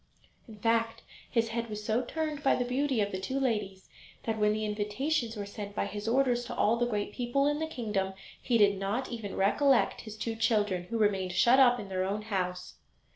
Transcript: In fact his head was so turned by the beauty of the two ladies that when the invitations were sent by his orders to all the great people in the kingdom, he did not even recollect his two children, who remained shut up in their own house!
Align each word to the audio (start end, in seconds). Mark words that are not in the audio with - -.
In 0.47 0.57
fact 0.57 1.03
his 1.29 1.49
head 1.49 1.69
was 1.69 1.85
so 1.85 2.01
turned 2.03 2.41
by 2.41 2.55
the 2.55 2.65
beauty 2.65 3.01
of 3.01 3.11
the 3.11 3.19
two 3.21 3.39
ladies 3.39 3.87
that 4.23 4.39
when 4.39 4.51
the 4.51 4.65
invitations 4.65 5.35
were 5.37 5.45
sent 5.45 5.75
by 5.75 5.85
his 5.85 6.07
orders 6.07 6.43
to 6.45 6.55
all 6.55 6.75
the 6.75 6.87
great 6.87 7.13
people 7.13 7.45
in 7.45 7.59
the 7.59 7.67
kingdom, 7.67 8.13
he 8.41 8.57
did 8.57 8.79
not 8.79 9.11
even 9.11 9.35
recollect 9.35 10.01
his 10.01 10.17
two 10.17 10.35
children, 10.35 10.85
who 10.85 10.97
remained 10.97 11.33
shut 11.33 11.59
up 11.59 11.79
in 11.79 11.89
their 11.89 12.03
own 12.03 12.23
house! 12.23 12.77